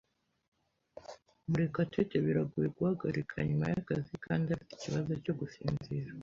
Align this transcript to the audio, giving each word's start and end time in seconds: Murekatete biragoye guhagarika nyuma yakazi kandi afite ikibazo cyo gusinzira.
Murekatete 1.49 2.15
biragoye 2.25 2.67
guhagarika 2.77 3.35
nyuma 3.47 3.65
yakazi 3.73 4.13
kandi 4.25 4.47
afite 4.49 4.71
ikibazo 4.75 5.11
cyo 5.23 5.33
gusinzira. 5.39 6.09